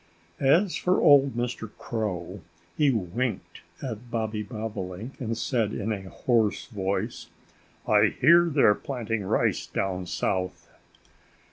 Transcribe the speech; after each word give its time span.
As 0.39 0.75
for 0.75 0.99
old 0.99 1.35
Mr. 1.37 1.69
Crow, 1.77 2.41
he 2.75 2.89
winked 2.89 3.61
at 3.83 4.09
Bobby 4.09 4.41
Bobolink 4.41 5.21
and 5.21 5.37
said 5.37 5.73
in 5.73 5.91
a 5.91 6.09
hoarse 6.09 6.65
voice, 6.65 7.27
"I 7.87 8.15
hear 8.19 8.49
they're 8.49 8.73
planting 8.73 9.21
rice 9.23 9.67
down 9.67 10.07
South." 10.07 10.67